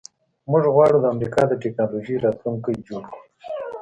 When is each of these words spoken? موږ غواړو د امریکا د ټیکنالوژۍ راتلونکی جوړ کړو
موږ 0.49 0.63
غواړو 0.75 0.97
د 1.01 1.05
امریکا 1.13 1.41
د 1.47 1.53
ټیکنالوژۍ 1.63 2.15
راتلونکی 2.25 2.73
جوړ 2.87 3.01
کړو 3.11 3.23